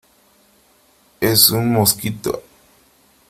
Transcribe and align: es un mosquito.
es 1.19 1.51
un 1.51 1.71
mosquito. 1.71 2.41